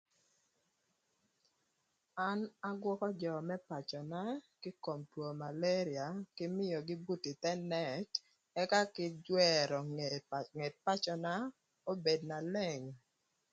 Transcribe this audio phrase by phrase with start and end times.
[2.27, 4.23] An agwökö jö më pacöna
[4.61, 8.09] kï ï kom two malarïa kï buto ï thë nët
[8.61, 9.77] ëka kï jwërö
[10.57, 11.33] ngët pacöna
[11.91, 12.85] obed na leng